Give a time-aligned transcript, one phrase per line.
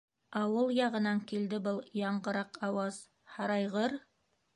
[0.39, 2.97] Ауыл яғынан килде был яңғыраҡ ауаз!
[3.35, 3.95] һарайғыр?!